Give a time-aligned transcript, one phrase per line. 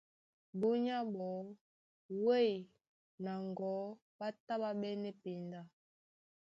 [0.59, 1.41] Búnyá ɓɔɔ́
[2.23, 2.51] wêy
[3.23, 3.73] na ŋgɔ̌
[4.17, 5.59] ɓá tá ɓá ɓɛ́nɛ́ penda.